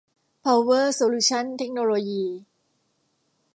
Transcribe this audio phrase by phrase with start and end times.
[0.41, 2.25] เพาเวอร์ โซลูชั่น เทคโนโลยี